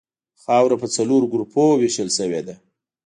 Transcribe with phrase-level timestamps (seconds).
[0.41, 2.55] خاوره په څلورو ګروپونو ویشل شوې ده